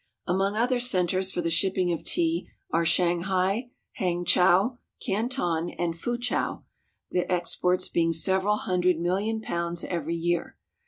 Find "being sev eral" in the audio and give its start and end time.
7.87-8.59